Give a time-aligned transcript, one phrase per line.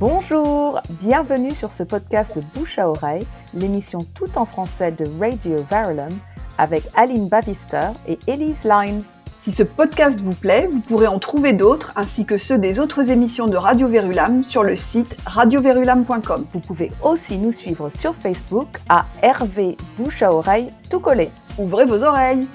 [0.00, 5.62] Bonjour, bienvenue sur ce podcast de Bouche à oreille, l'émission tout en français de Radio
[5.70, 6.08] Verulam
[6.56, 9.02] avec Aline Bavister et Elise Lines.
[9.44, 13.10] Si ce podcast vous plaît, vous pourrez en trouver d'autres ainsi que ceux des autres
[13.10, 16.46] émissions de Radio Verulam sur le site radioverulam.com.
[16.50, 21.28] Vous pouvez aussi nous suivre sur Facebook à RV Bouche à oreille tout collé.
[21.58, 22.48] Ouvrez vos oreilles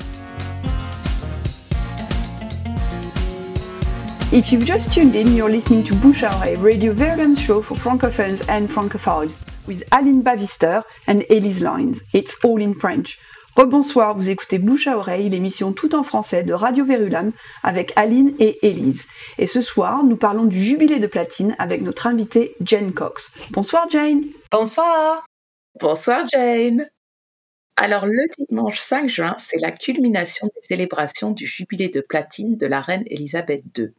[4.36, 8.68] If you've just tuned in, you're listening to Bouche-à-Oreille, Radio Verulam's show for francophones and
[8.68, 9.32] francophiles,
[9.66, 12.02] with Aline Bavister and Elise Lines.
[12.12, 13.18] It's all in French.
[13.56, 17.32] Rebonsoir, vous écoutez Bouche à oreille, l'émission tout en français de Radio Verulam
[17.64, 19.06] avec Aline et Elise.
[19.38, 23.32] Et ce soir, nous parlons du jubilé de platine avec notre invitée Jane Cox.
[23.52, 24.26] Bonsoir Jane.
[24.52, 25.26] Bonsoir.
[25.80, 26.90] Bonsoir Jane.
[27.78, 32.68] Alors le dimanche 5 juin, c'est la culmination des célébrations du jubilé de platine de
[32.68, 33.94] la reine Elisabeth II.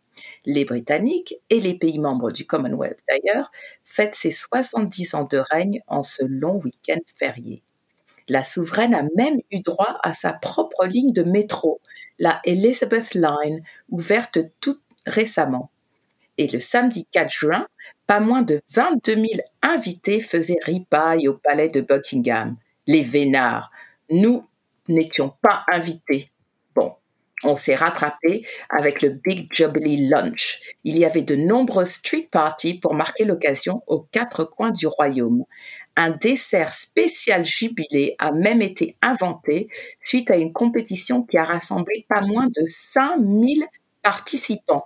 [0.45, 3.51] Les Britanniques et les pays membres du Commonwealth d'ailleurs
[3.85, 7.63] fêtent ses 70 ans de règne en ce long week-end férié.
[8.29, 11.80] La souveraine a même eu droit à sa propre ligne de métro,
[12.18, 15.71] la Elizabeth Line, ouverte tout récemment.
[16.38, 17.66] Et le samedi 4 juin,
[18.07, 19.26] pas moins de 22 000
[19.63, 22.57] invités faisaient ripaille au palais de Buckingham.
[22.87, 23.71] Les vénards.
[24.10, 24.46] Nous
[24.88, 26.29] n'étions pas invités.
[27.45, 30.60] On s'est rattrapé avec le Big Jubilee Lunch.
[30.84, 35.45] Il y avait de nombreuses street parties pour marquer l'occasion aux quatre coins du royaume.
[35.96, 39.68] Un dessert spécial jubilé a même été inventé
[40.01, 43.66] suite à une compétition qui a rassemblé pas moins de 5000
[44.02, 44.84] participants.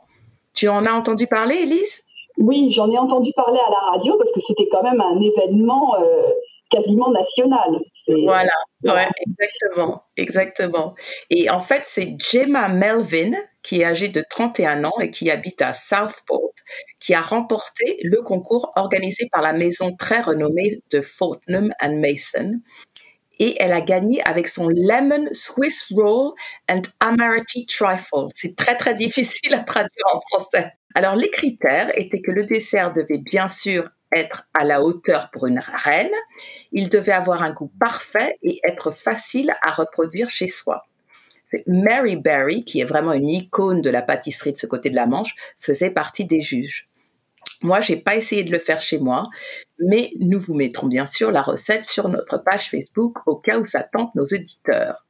[0.53, 2.03] Tu en as entendu parler, Elise
[2.37, 5.95] Oui, j'en ai entendu parler à la radio parce que c'était quand même un événement
[6.01, 6.23] euh,
[6.71, 7.81] quasiment national.
[8.25, 8.53] Voilà,
[8.85, 10.95] ouais, exactement, exactement.
[11.29, 15.61] Et en fait, c'est Gemma Melvin, qui est âgée de 31 ans et qui habite
[15.63, 16.53] à Southport,
[17.01, 22.61] qui a remporté le concours organisé par la maison très renommée de Fortnum and Mason.
[23.39, 26.33] Et elle a gagné avec son Lemon Swiss Roll
[26.71, 28.29] and Amarity Trifle.
[28.35, 30.73] C'est très très difficile à traduire en français.
[30.95, 35.47] Alors les critères étaient que le dessert devait bien sûr être à la hauteur pour
[35.47, 36.11] une reine,
[36.73, 40.87] il devait avoir un goût parfait et être facile à reproduire chez soi.
[41.45, 44.95] C'est Mary Berry, qui est vraiment une icône de la pâtisserie de ce côté de
[44.95, 46.89] la Manche, faisait partie des juges.
[47.63, 49.29] Moi, j'ai pas essayé de le faire chez moi,
[49.81, 53.67] mais nous vous mettrons bien sûr la recette sur notre page Facebook au cas où
[53.67, 55.05] ça tente nos éditeurs.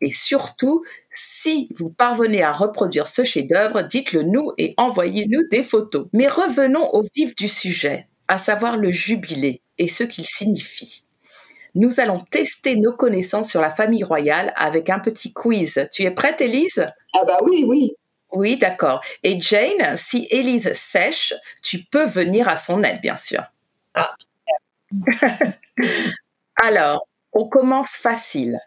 [0.00, 6.06] Et surtout, si vous parvenez à reproduire ce chef-d'œuvre, dites-le nous et envoyez-nous des photos.
[6.12, 11.04] Mais revenons au vif du sujet à savoir le jubilé et ce qu'il signifie.
[11.74, 15.88] Nous allons tester nos connaissances sur la famille royale avec un petit quiz.
[15.92, 16.90] Tu es prête, Élise?
[17.12, 17.92] Ah bah oui, oui.
[18.32, 19.02] Oui, d'accord.
[19.22, 23.42] Et Jane, si Élise sèche, tu peux venir à son aide, bien sûr.
[23.94, 24.14] Ah.
[26.62, 28.58] Alors, on commence facile.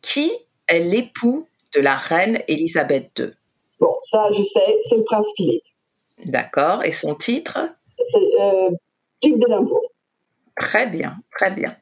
[0.00, 0.30] Qui
[0.68, 3.30] est l'époux de la reine Élisabeth II
[3.80, 5.64] Bon, ça, je sais, c'est le prince Philippe.
[6.24, 6.84] D'accord.
[6.84, 7.58] Et son titre?
[7.98, 8.20] C'est
[9.24, 9.92] euh, duc d'Édimbourg.
[10.58, 11.76] Très bien, très bien.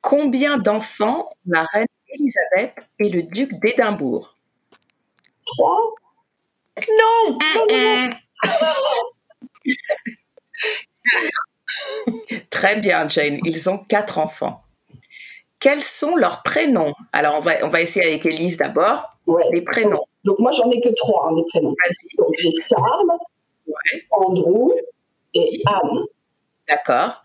[0.00, 4.36] Combien d'enfants la reine Elisabeth et le duc d'Édimbourg?
[5.46, 5.94] Trois
[6.78, 7.38] Non,
[12.50, 13.38] Très bien, Jane.
[13.44, 14.62] Ils ont quatre enfants.
[15.58, 16.92] Quels sont leurs prénoms?
[17.12, 19.16] Alors, on va, on va essayer avec Élise d'abord.
[19.26, 19.42] Ouais.
[19.52, 20.04] Les prénoms.
[20.24, 21.74] Donc moi, j'en ai que trois, hein, les prénoms.
[21.84, 22.16] Vas-y.
[22.16, 23.10] Donc j'ai Charles,
[23.66, 24.72] Ouais, Andrew
[25.36, 26.04] et Anne.
[26.68, 27.22] d'accord.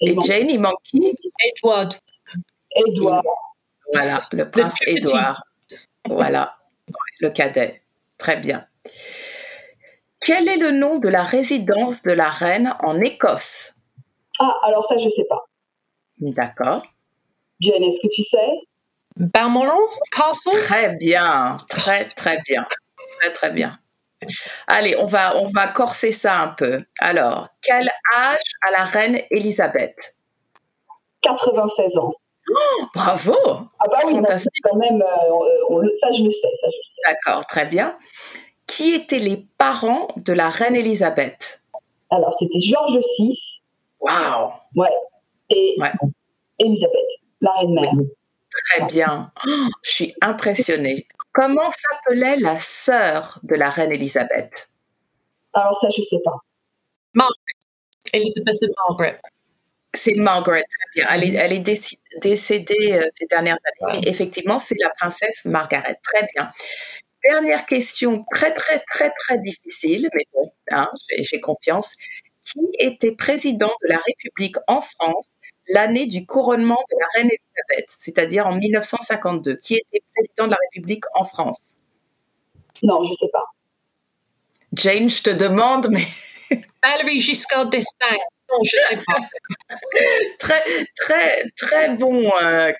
[0.00, 1.14] Et Jane, il manque qui?
[1.44, 1.94] Edward.
[2.74, 3.22] Édouard.
[3.92, 4.78] Voilà, le prince.
[4.86, 5.44] Édouard.
[6.06, 6.56] Voilà,
[7.20, 7.82] le cadet.
[8.16, 8.66] Très bien.
[10.20, 13.74] Quel est le nom de la résidence de la reine en Écosse?
[14.38, 15.44] Ah, alors ça, je sais pas.
[16.18, 16.82] D'accord.
[17.60, 18.60] Jen, est-ce que tu sais?
[19.16, 19.76] Balmoral
[20.12, 20.50] Castle?
[20.52, 22.66] Très bien, très très bien,
[23.20, 23.79] très très bien.
[24.66, 26.82] Allez, on va on va corser ça un peu.
[27.00, 30.16] Alors, quel âge a la reine Elisabeth
[31.22, 32.12] 96 ans.
[32.94, 33.34] Bravo.
[33.78, 34.52] Ah bah oui, c'est Fantastique.
[34.64, 37.00] quand même, euh, on ça je le sais, ça je le sais.
[37.08, 37.96] D'accord, très bien.
[38.66, 41.60] Qui étaient les parents de la reine Elisabeth
[42.10, 43.62] Alors c'était Georges VI,
[44.00, 44.88] Waouh, ouais,
[45.50, 45.92] et Ouais.
[46.58, 47.92] Elisabeth, la reine mère.
[48.74, 49.30] très bien.
[49.46, 49.50] Oh,
[49.82, 51.06] je suis impressionnée.
[51.32, 54.68] Comment s'appelait la sœur de la reine Elisabeth
[55.52, 56.36] Alors ça je sais pas.
[58.12, 59.20] Elizabeth and Margaret.
[59.94, 61.06] C'est Margaret, très bien.
[61.10, 63.98] Elle est, elle est déci- décédée euh, ces dernières années.
[63.98, 64.02] Wow.
[64.06, 65.96] Effectivement, c'est la princesse Margaret.
[66.02, 66.50] Très bien.
[67.28, 70.88] Dernière question très, très, très, très difficile, mais bon, hein,
[71.18, 71.94] j'ai confiance.
[72.42, 75.26] qui était président de la République en France
[75.70, 80.58] l'année du couronnement de la reine Elisabeth, c'est-à-dire en 1952 Qui était président de la
[80.68, 81.76] République en France?
[82.82, 83.44] Non, je ne sais pas.
[84.72, 86.06] Jane, je te demande, mais...
[86.82, 88.18] Valérie Giscard d'Estaing.
[88.50, 89.76] Non, je ne sais pas.
[90.38, 90.62] très,
[90.96, 92.72] très, très bon euh,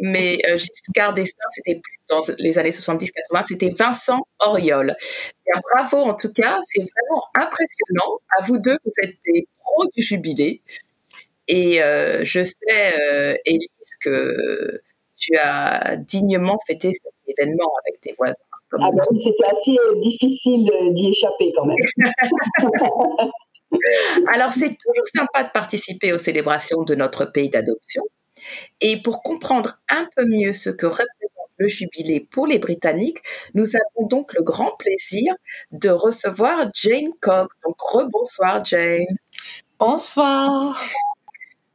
[0.00, 4.94] mais euh, Giscard d'Estaing, c'était plus dans les années 70-80, c'était Vincent Auriol.
[5.72, 8.18] bravo en tout cas, c'est vraiment impressionnant.
[8.36, 10.62] À vous deux, vous êtes des pros du jubilé.
[11.52, 13.68] Et euh, je sais, euh, Élise,
[14.00, 14.80] que
[15.16, 18.34] tu as dignement fêté cet événement avec tes voisins.
[18.78, 21.76] Ah ben c'était assez difficile d'y échapper quand même.
[24.32, 28.02] Alors, c'est toujours sympa de participer aux célébrations de notre pays d'adoption.
[28.80, 31.08] Et pour comprendre un peu mieux ce que représente
[31.56, 33.18] le jubilé pour les Britanniques,
[33.54, 35.34] nous avons donc le grand plaisir
[35.72, 37.54] de recevoir Jane Cox.
[37.64, 39.16] Donc, rebonsoir Jane.
[39.80, 40.80] Bonsoir.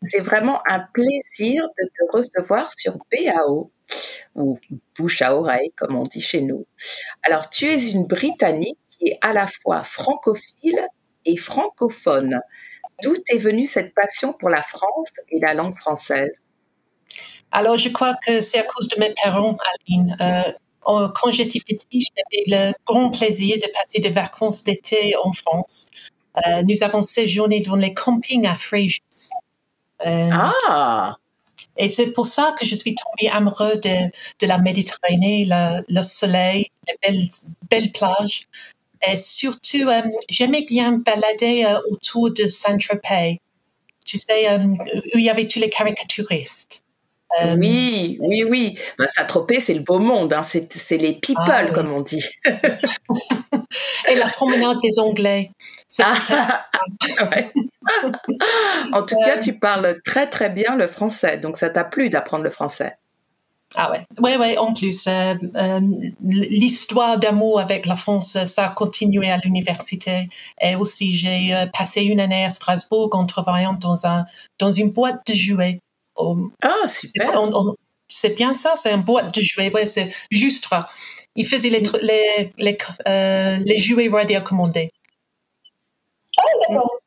[0.03, 3.71] C'est vraiment un plaisir de te recevoir sur BAO
[4.35, 4.59] ou
[4.97, 6.65] bouche à oreille, comme on dit chez nous.
[7.23, 10.85] Alors, tu es une Britannique qui est à la fois francophile
[11.25, 12.41] et francophone.
[13.03, 16.41] D'où est venue cette passion pour la France et la langue française?
[17.51, 19.57] Alors, je crois que c'est à cause de mes parents,
[19.87, 20.17] Aline.
[20.21, 20.51] Euh,
[20.83, 25.87] quand j'étais petite, j'avais le grand plaisir de passer des vacances d'été en France.
[26.45, 29.01] Euh, nous avons séjourné dans les campings à Fréjus.
[30.05, 31.15] Euh, ah
[31.77, 36.71] Et c'est pour ça que je suis tombée amoureuse de, de la Méditerranée, le, soleil,
[36.87, 37.27] les belles,
[37.69, 38.47] belles plages.
[39.07, 43.39] Et surtout, euh, j'aimais bien balader euh, autour de Saint-Tropez.
[44.05, 46.83] Tu sais, où il y avait tous les caricaturistes.
[47.57, 48.77] oui, oui, oui.
[48.99, 50.31] Ben, Saint-Tropez, c'est le beau monde.
[50.31, 50.43] Hein.
[50.43, 52.23] C'est les people, ah comme on dit.
[54.09, 55.51] Et la promenade des Anglais.
[55.99, 56.67] Ah,
[58.93, 62.43] en tout cas, tu parles très très bien le français, donc ça t'a plu d'apprendre
[62.43, 62.97] le français.
[63.73, 64.57] Ah ouais, ouais, ouais.
[64.57, 65.81] En plus, euh, euh,
[66.21, 70.29] l'histoire d'amour avec la France, ça a continué à l'université.
[70.61, 74.25] Et aussi, j'ai euh, passé une année à Strasbourg en travaillant dans un
[74.59, 75.79] dans une boîte de jouets.
[76.61, 77.41] Ah super.
[78.07, 79.71] C'est bien ça, c'est une boîte de jouets.
[79.71, 80.69] Ouais, c'est juste.
[81.35, 82.77] Il faisait les les les,
[83.65, 84.91] les jouets radiocommandés.
[86.37, 87.01] Ah, d'accord.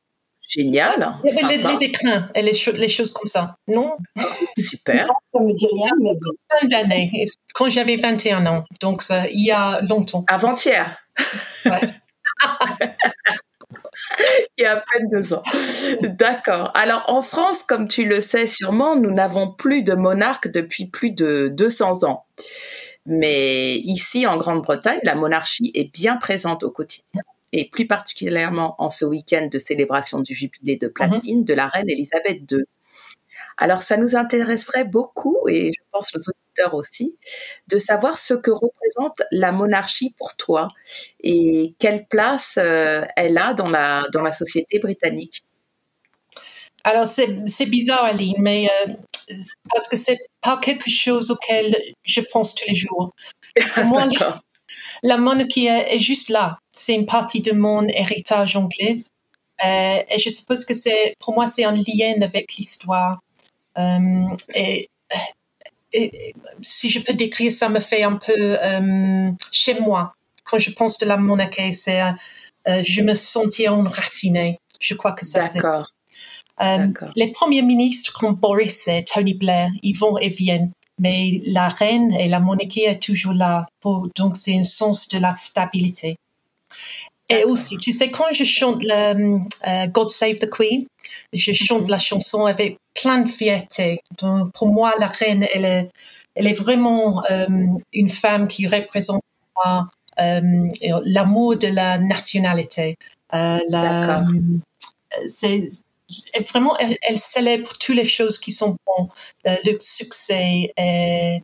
[0.49, 1.19] Génial.
[1.25, 3.99] Il y avait les, écrans et les, les, choses comme ça, non?
[4.56, 5.06] Super.
[5.33, 6.12] ça me dit rien, mais
[6.49, 10.25] Plein d'années, quand j'avais 21 ans, donc ça, il y a longtemps.
[10.27, 10.97] Avant-hier.
[11.67, 11.81] Ouais.
[14.56, 15.43] il y a à peine deux ans.
[16.03, 16.71] D'accord.
[16.75, 21.11] Alors en France, comme tu le sais sûrement, nous n'avons plus de monarque depuis plus
[21.11, 22.25] de 200 ans.
[23.05, 27.23] Mais ici, en Grande-Bretagne, la monarchie est bien présente au quotidien
[27.53, 31.89] et plus particulièrement en ce week-end de célébration du jubilé de platine de la reine
[31.89, 32.65] Elisabeth II.
[33.56, 37.19] Alors, ça nous intéresserait beaucoup, et je pense nos auditeurs aussi,
[37.67, 40.69] de savoir ce que représente la monarchie pour toi
[41.21, 45.44] et quelle place euh, elle a dans la, dans la société britannique.
[46.85, 48.93] Alors, c'est bizarre, Aline, mais euh,
[49.71, 53.11] parce que c'est pas quelque chose auquel je pense tous les jours.
[53.85, 54.06] moi,
[55.02, 56.58] la monarchie est juste là.
[56.73, 58.96] C'est une partie de mon héritage anglais.
[59.65, 63.20] Euh, et je suppose que c'est, pour moi, c'est un lien avec l'histoire.
[63.77, 64.24] Euh,
[64.55, 64.89] et,
[66.60, 70.15] si je peux décrire, ça me fait un peu euh, chez moi.
[70.44, 72.03] Quand je pense de la monarchie, c'est,
[72.67, 74.58] je me sentais enracinée.
[74.81, 75.60] Je crois que ça, c'est.
[75.60, 75.91] D'accord.
[77.17, 82.12] les premiers ministres comme Boris et Tony Blair, ils vont et viennent mais la reine
[82.12, 83.62] et la monarchie est toujours là.
[83.81, 86.17] Pour, donc, c'est un sens de la stabilité.
[87.28, 90.86] Et aussi, tu sais, quand je chante le, euh, God Save the Queen,
[91.32, 91.90] je chante mhm.
[91.90, 94.00] la chanson avec plein de fierté.
[94.19, 95.90] Donc, pour moi, la reine, elle est,
[96.34, 97.46] elle est vraiment euh,
[97.93, 99.22] une femme qui représente
[99.67, 100.69] euh,
[101.05, 102.96] l'amour de la nationalité.
[103.32, 104.24] la,
[105.26, 105.69] c'est
[106.50, 109.08] vraiment, elle, célèbre toutes les choses qui sont bonnes,
[109.46, 111.43] euh, le succès et,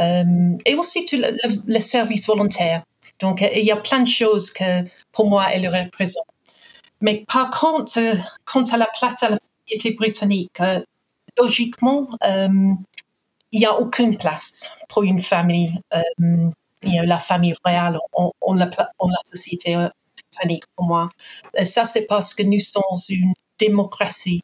[0.00, 2.82] euh, et aussi tout le, service volontaire.
[3.20, 6.26] Donc, il y a plein de choses que pour moi, elle représente.
[7.00, 9.36] Mais par contre, euh, quant à la place à la
[9.66, 10.58] société britannique,
[11.38, 15.78] logiquement, il n'y a aucune place pour une famille,
[16.82, 19.76] la famille royale en, la, la, société
[20.16, 21.10] britannique pour moi.
[21.64, 24.42] Ça, c'est parce que nous sommes une démocratie,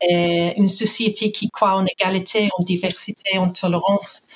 [0.00, 4.26] et une société qui croit en égalité, en diversité, en tolérance.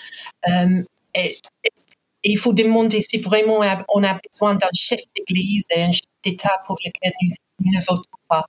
[0.49, 0.83] Euh,
[1.15, 1.39] et,
[2.25, 3.61] il faut demander si vraiment
[3.95, 8.19] on a besoin d'un chef d'église et un chef d'État pour lequel nous, ne votons
[8.29, 8.45] pas.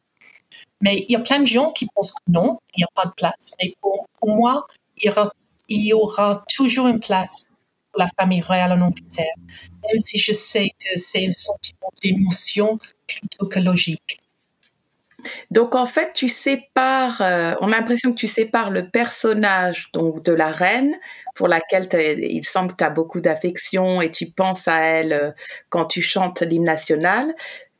[0.81, 3.07] Mais il y a plein de gens qui pensent que non, il n'y a pas
[3.07, 3.53] de place.
[3.61, 4.65] Mais pour, moi,
[4.97, 5.13] il
[5.69, 7.45] y, aura, toujours une place
[7.91, 9.35] pour la famille royale en Angleterre,
[9.83, 14.19] même si je sais que c'est un sentiment d'émotion plutôt que logique.
[15.51, 20.23] Donc en fait, tu sépares, euh, on a l'impression que tu sépares le personnage donc
[20.23, 20.95] de la reine
[21.35, 25.31] pour laquelle il semble que tu as beaucoup d'affection et tu penses à elle euh,
[25.69, 27.33] quand tu chantes l'hymne national.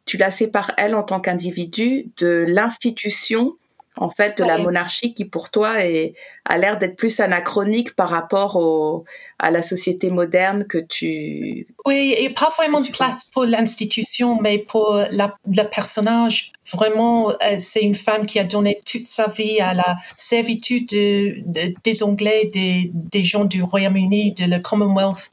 [0.06, 3.56] Tu la sépares elle en tant qu'individu de l'institution
[4.00, 6.14] en fait de la monarchie qui pour toi est,
[6.46, 9.04] a l'air d'être plus anachronique par rapport au,
[9.38, 11.68] à la société moderne que tu...
[11.86, 16.54] Oui, et pas vraiment de place pour l'institution, mais pour la, le personnage.
[16.72, 22.04] Vraiment, euh, c'est une femme qui a donné toute sa vie à la servitude des
[22.04, 25.30] Anglais, des, des gens du Royaume-Uni, de le Commonwealth.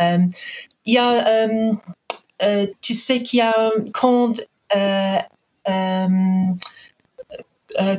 [0.00, 0.18] Euh,
[0.84, 1.48] il y a,
[2.42, 4.40] euh, tu sais qu'il y a quand
[4.74, 5.18] euh,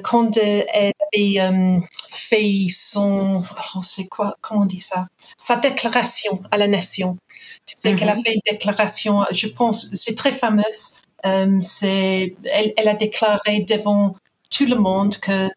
[0.03, 0.65] quand elle
[1.13, 3.43] avait euh, fait son,
[3.75, 7.17] oh, c'est quoi, comment on dit ça, sa déclaration à la nation.
[7.65, 8.23] Tu sais qu'elle a mhm.
[8.23, 10.95] fait une déclaration, je pense, c'est très fameuse.
[11.25, 14.15] Euh, c'est, elle, elle, a déclaré devant
[14.49, 15.49] tout le monde que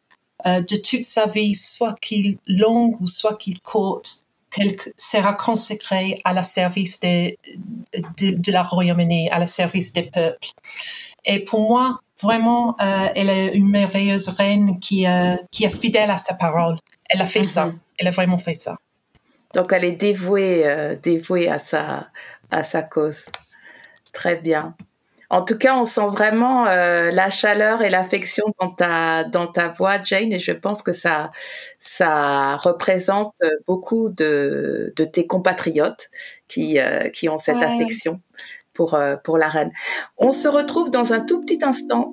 [0.44, 6.32] de toute sa vie, soit qu'il longue ou soit qu'il courte, qu'elle sera consacrée à
[6.32, 7.34] la service de,
[8.18, 10.48] de, de la Royaume-Uni, à la service des peuples.
[11.24, 16.10] Et pour moi, vraiment, euh, elle est une merveilleuse reine qui, euh, qui est fidèle
[16.10, 16.76] à sa parole.
[17.08, 17.66] Elle a fait ça.
[17.66, 17.78] Mhm.
[17.98, 18.76] Elle a vraiment fait ça.
[19.54, 22.08] Donc, elle est dévouée, euh, dévouée à sa,
[22.50, 23.26] à sa cause.
[24.12, 24.74] Très bien.
[25.30, 30.00] En tout cas, on sent vraiment la chaleur et l'affection dans ta, dans ta voix,
[30.00, 31.32] Jane, et je pense que ça,
[31.80, 33.34] ça représente
[33.66, 36.08] beaucoup de, de tes compatriotes
[36.46, 36.78] qui,
[37.12, 38.20] qui ont cette affection
[38.74, 39.72] pour, euh, pour la reine.
[40.18, 42.12] On se retrouve dans un tout petit instant.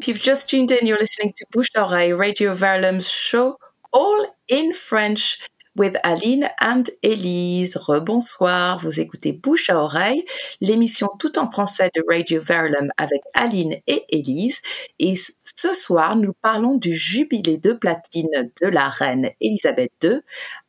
[0.00, 3.56] If you've just tuned in, you're listening to Bouche d'oreille, Radio Verlum's show,
[3.92, 5.38] all in French
[5.76, 7.76] with Aline and Elise.
[7.76, 10.24] Rebonsoir, vous écoutez Bouche à oreille,
[10.60, 14.60] l'émission tout en français de Radio Verlum avec Aline et Elise.
[14.98, 20.20] Et ce soir, nous parlons du jubilé de platine de la reine Elisabeth II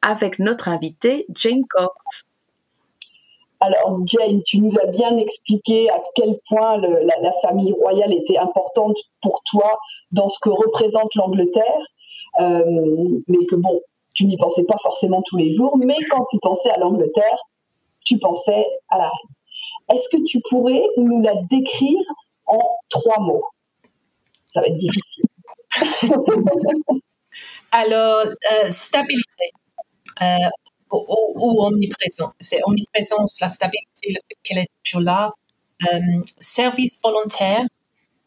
[0.02, 2.24] avec notre invitée Jane Cox.
[3.62, 8.98] Alors Jane, tu nous as bien expliqué à quel point la, famille royale était importante
[9.22, 9.80] pour toi
[10.12, 11.86] dans ce que représente l'Angleterre,
[12.40, 13.80] euh, mais que bon,
[14.16, 17.38] tu n'y pensais pas forcément tous les jours, mais quand tu pensais à l'Angleterre,
[18.04, 19.96] tu pensais à la reine.
[19.96, 22.02] Est-ce que tu pourrais nous la décrire
[22.48, 23.44] en trois mots?
[24.48, 25.26] Ça va être difficile.
[27.72, 29.52] Alors, euh, stabilité.
[30.22, 30.50] Euh,
[30.92, 32.34] ou, omniprésent.
[32.40, 35.32] C'est omniprésence, la stabilité, qu'elle est toujours là.
[35.92, 36.00] Euh,
[36.40, 37.66] service volontaire,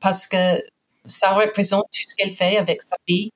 [0.01, 0.61] parce que
[1.07, 3.31] ça représente tout ce qu'elle fait avec sa vie.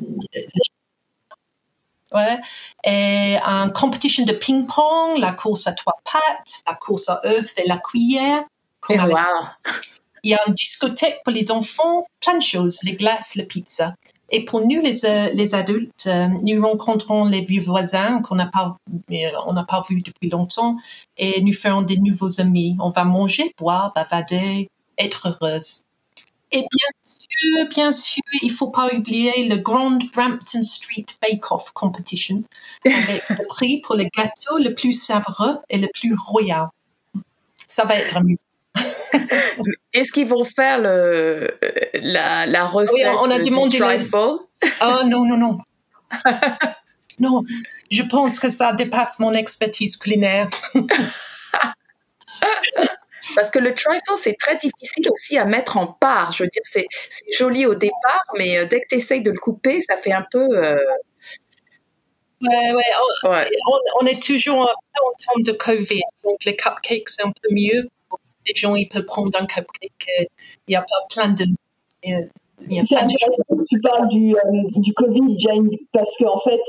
[2.14, 2.40] Ouais.
[2.84, 7.68] Et un competition de ping-pong, la course à trois pattes, la course à œufs et
[7.68, 8.44] la cuillère.
[8.90, 9.18] Et wow.
[10.24, 13.94] Il y a une discothèque pour les enfants, plein de choses, les glaces, la pizza.
[14.30, 18.48] Et pour nous, les, euh, les adultes, euh, nous rencontrons les vieux voisins qu'on n'a
[18.48, 18.78] pas,
[19.12, 19.16] euh,
[19.46, 20.78] on n'a pas vus depuis longtemps
[21.18, 22.78] et nous ferons des nouveaux amis.
[22.80, 25.84] On va manger, boire, bavader, être heureuse.
[26.54, 31.52] Et bien sûr, bien sûr, il ne faut pas oublier le Grand Brampton Street Bake
[31.52, 32.44] Off Competition
[32.86, 36.68] avec le prix pour le gâteau le plus savoureux et le plus royal.
[37.68, 38.46] Ça va être amusant.
[39.94, 41.58] Est-ce qu'ils vont faire le,
[41.96, 44.16] la, la recette oui, on a demandé trifle?
[44.16, 45.58] Oh non, non, non.
[47.20, 47.44] non,
[47.90, 50.50] je pense que ça dépasse mon expertise culinaire.
[53.36, 56.32] Parce que le trifle, c'est très difficile aussi à mettre en part.
[56.34, 56.86] Je veux dire, c'est
[57.38, 60.26] joli au départ, mais euh, dès que tu essayes de le couper, ça fait un
[60.30, 60.46] peu.
[60.52, 60.76] Euh,
[62.42, 63.48] ouais, ouais,
[64.02, 67.88] on, est toujours en temps de Covid, donc les cupcakes, c'est un peu mieux.
[68.46, 69.92] Les gens, ils peuvent prendre un cupcake.
[70.20, 70.26] Euh,
[70.68, 71.46] il n'y a pas plein de.
[72.04, 73.14] Il y a plein de
[73.70, 74.36] tu parles du,
[74.76, 76.62] du Covid, Jane, parce qu'en en fait,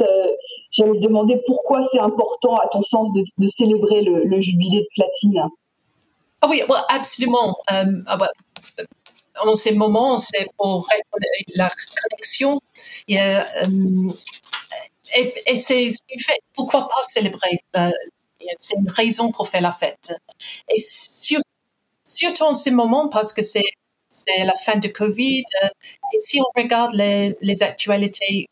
[0.70, 4.86] j'avais demandé pourquoi c'est important, à ton sens, de, de célébrer le, le jubilé de
[4.94, 5.48] platine.
[6.44, 7.56] Ah oui, absolument.
[7.72, 8.18] Euh, ah
[9.42, 10.86] en ces moments, c'est pour
[11.54, 11.70] la
[12.02, 12.60] connexion.
[13.08, 13.40] Et, euh,
[15.46, 16.40] et, c'est fait.
[16.52, 17.90] Pourquoi pas célébrer euh,
[18.58, 20.14] C'est une raison pour faire la fête.
[20.68, 20.78] Et
[22.04, 23.64] surtout en ces moments, parce que c'est
[24.36, 25.44] la fin de Covid.
[26.12, 28.48] et si on regarde les, actualités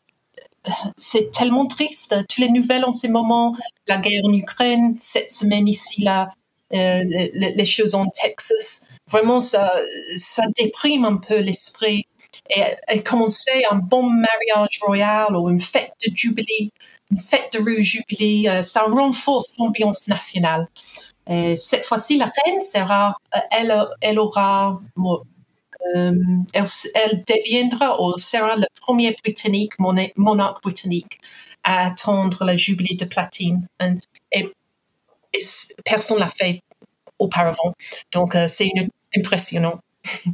[0.97, 2.15] c'est tellement triste.
[2.27, 6.33] Toutes les nouvelles en ces moments, la guerre en Ukraine, cette semaine ici, là,
[6.73, 8.87] euh, les, choses en Texas.
[9.09, 9.71] Vraiment, ça,
[10.57, 12.05] déprime un peu l'esprit.
[12.49, 16.71] Et, et commencer un bon mariage royal ou une fête de jubilé,
[17.11, 20.67] une fête de rue jubilé, euh, ça renforce l'ambiance nationale.
[21.29, 24.81] Et cette fois-ci, la reine sera, euh, elle, aura,
[25.93, 31.19] elle, deviendra ou sera le premier britannique, monarque britannique,
[31.63, 33.67] à attendre le jubilé de platine.
[34.31, 34.51] Et
[35.83, 36.61] personne l'a fait
[37.19, 37.73] auparavant.
[38.11, 38.71] Donc, euh, c'est
[39.15, 39.79] impressionnant.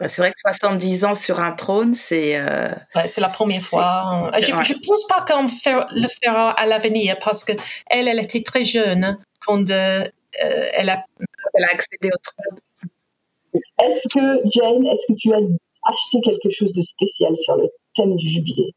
[0.00, 2.36] Bah, c'est vrai que 70 ans sur un trône, c'est.
[2.36, 2.74] Euh,
[3.06, 4.28] c'est la première fois.
[4.40, 8.64] Je ne pense pas qu'on le fera à l'avenir parce qu'elle, elle, elle était très
[8.64, 11.04] jeune quand euh, elle, a...
[11.54, 12.58] elle a accédé au trône.
[13.82, 15.38] Est-ce que, Jane, est-ce que tu as
[15.88, 18.74] acheté quelque chose de spécial sur le thème du jubilé?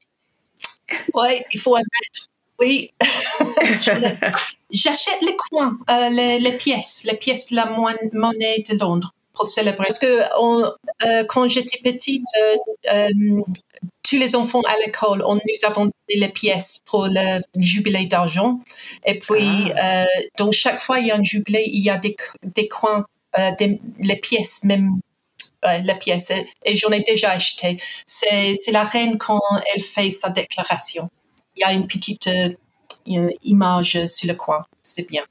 [1.16, 2.92] Oui, il faut admettre oui,
[4.72, 9.86] j'achète les coins, euh, les, pièces, les pièces de la monnaie de Londres pour célébrer.
[9.88, 12.26] Parce que euh, quand j'étais petite,
[12.92, 13.10] euh,
[14.04, 18.60] tous les enfants à l'école, on nous avons donné les pièces pour le jubilé d'argent.
[19.06, 20.06] Et puis, ah.
[20.38, 23.06] donc chaque fois il y a un jubilé, il y a des, des coins,
[23.60, 25.00] des, les pièces même
[25.84, 26.32] les pièces
[26.64, 27.78] et j'en ai déjà acheté.
[28.06, 29.42] C'est la reine quand
[29.76, 31.10] elle fait sa déclaration
[31.58, 34.66] il y a une petite euh, image sur le coin.
[34.82, 35.24] C'est bien.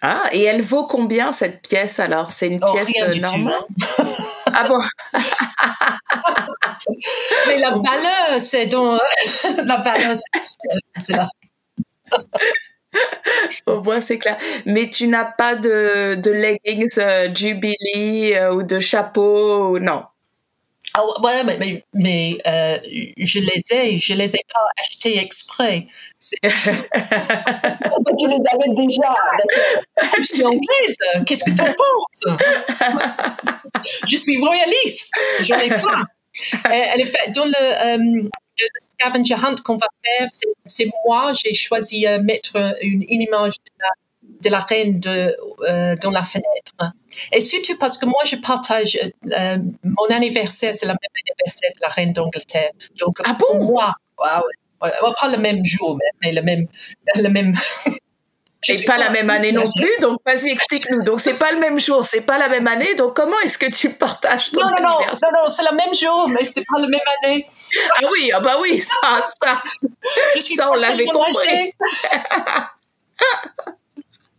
[0.00, 2.30] Ah, et elle vaut combien cette pièce alors?
[2.32, 3.64] C'est une oh, pièce euh, normale?
[4.50, 4.80] Ah bon?
[7.46, 8.98] Mais la valeur, c'est donc.
[9.64, 10.16] la valeur,
[11.00, 11.28] c'est là.
[13.66, 14.38] Au moins, c'est clair.
[14.64, 20.04] Mais tu n'as pas de, de leggings euh, Jubilee ou de chapeau, non?
[20.98, 22.78] Ah ouais, mais, mais, euh,
[23.18, 25.86] je les ai, je les ai pas achetés exprès.
[28.18, 29.14] tu les avais déjà.
[30.18, 30.96] Je suis anglaise.
[31.24, 32.24] Qu'est-ce que tu en penses?
[34.08, 35.14] Je suis royaliste.
[35.40, 36.02] J'en ai pas.
[36.70, 38.28] Elle est faite dans le, euh,
[38.92, 40.28] scavenger hunt qu'on va faire.
[40.66, 41.32] C'est moi.
[41.32, 43.90] J'ai choisi de euh, mettre une, une image de la
[44.40, 45.36] de la reine de,
[45.68, 46.94] euh, dans la fenêtre.
[47.32, 51.80] Et surtout parce que moi, je partage, euh, mon anniversaire, c'est le même anniversaire de
[51.82, 52.70] la reine d'Angleterre.
[52.98, 56.66] Donc, ah pour moi, pas le même jour, mais le même.
[57.16, 57.54] Le même
[58.68, 61.02] Et pas, la même année non plus, donc vas-y, explique-nous.
[61.02, 63.70] Donc c'est pas le même jour, c'est pas la même année, donc comment est-ce que
[63.70, 66.88] tu partages ton non, non, Non, non, c'est le même jour, mais c'est pas la
[66.88, 67.46] même année.
[67.96, 69.62] Ah oui, ah bah oui, ça, ça,
[70.34, 71.72] Je suis ça on l'avait compris.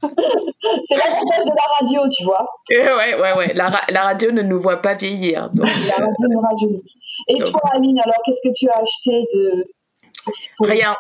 [0.02, 2.48] C'est l'avantage de la radio, tu vois.
[2.70, 3.54] Eh ouais, ouais, ouais.
[3.54, 5.50] La, la, radio ne nous voit pas vieillir.
[5.50, 5.66] Donc...
[5.88, 6.84] La radio nous rajeunit.
[7.28, 9.68] Et toi, Aline, alors, qu'est-ce que tu as acheté de.
[10.62, 10.96] Rien.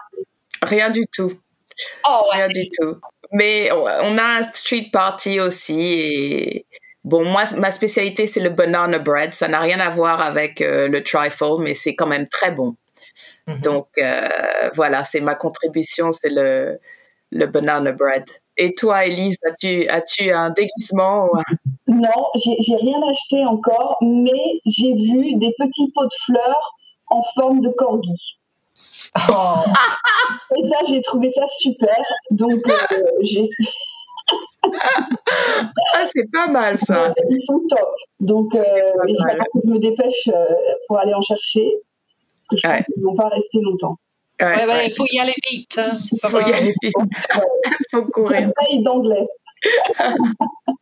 [0.61, 1.31] Rien du tout.
[2.09, 2.95] Oh, Rien du tout.
[3.31, 5.81] Mais on a un street party aussi.
[5.81, 6.65] Et
[7.03, 9.33] bon, moi, ma spécialité, c'est le banana bread.
[9.33, 12.75] Ça n'a rien à voir avec euh, le trifle, mais c'est quand même très bon.
[13.47, 13.61] Mm-hmm.
[13.61, 16.79] Donc, euh, voilà, c'est ma contribution, c'est le,
[17.31, 18.25] le banana bread.
[18.61, 21.29] Et toi, Elise, as-tu as un déguisement
[21.87, 26.75] Non, j'ai rien acheté encore, mais j'ai vu des petits pots de fleurs
[27.07, 28.37] en forme de corgi.
[29.29, 29.63] Oh.
[30.57, 32.03] Et ça, j'ai trouvé ça super.
[32.31, 33.47] Donc, euh, j'ai.
[34.63, 37.13] ah, c'est pas mal ça.
[37.29, 37.89] Ils sont top.
[38.19, 38.61] Donc, euh,
[39.07, 40.45] il faut que je me dépêche euh,
[40.87, 41.71] pour aller en chercher.
[42.35, 43.97] Parce que je pense qu'ils ne vont pas rester longtemps.
[44.41, 45.75] Ouais, ouais, il faut y aller vite.
[45.75, 46.29] Il hein.
[46.29, 46.93] faut y aller vite.
[46.95, 48.51] Il faut courir.
[48.83, 49.27] d'anglais.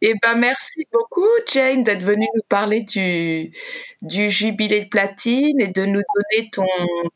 [0.00, 3.52] Eh ben, merci beaucoup, Jane, d'être venue nous parler du,
[4.00, 6.64] du jubilé de platine et de nous donner ton,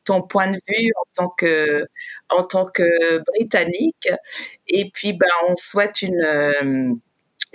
[0.04, 1.86] ton point de vue en tant que,
[2.28, 4.10] en tant que Britannique.
[4.66, 7.00] Et puis, ben, on souhaite une,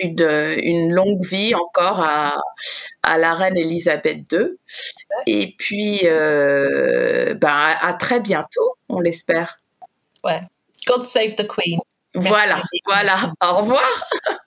[0.00, 2.36] une, une longue vie encore à,
[3.02, 4.56] à la reine Elisabeth II.
[5.26, 9.60] Et puis, euh, ben, à très bientôt, on l'espère.
[10.24, 10.40] Ouais.
[10.86, 11.78] God save the Queen.
[12.14, 13.32] Voilà, voilà.
[13.42, 14.08] Au revoir.